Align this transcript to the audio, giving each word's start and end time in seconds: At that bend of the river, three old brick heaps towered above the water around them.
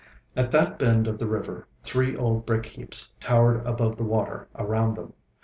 At 0.35 0.49
that 0.49 0.79
bend 0.79 1.07
of 1.07 1.19
the 1.19 1.27
river, 1.27 1.67
three 1.83 2.15
old 2.15 2.43
brick 2.43 2.65
heaps 2.65 3.11
towered 3.19 3.63
above 3.67 3.97
the 3.97 4.03
water 4.03 4.47
around 4.55 4.95
them. 4.95 5.13